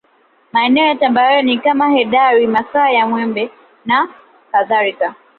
[0.51, 3.51] Maeneo ya tambarare ni kama Hedaru Makanya Mwembe
[3.85, 4.07] na
[4.51, 5.15] kadhalika